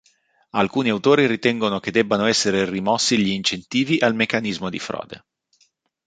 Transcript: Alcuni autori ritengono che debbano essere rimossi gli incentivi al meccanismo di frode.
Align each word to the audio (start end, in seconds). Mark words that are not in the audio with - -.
Alcuni 0.55 0.89
autori 0.89 1.27
ritengono 1.27 1.79
che 1.79 1.91
debbano 1.91 2.25
essere 2.25 2.67
rimossi 2.67 3.19
gli 3.19 3.27
incentivi 3.27 3.99
al 3.99 4.15
meccanismo 4.15 4.71
di 4.71 4.79
frode. 4.79 5.25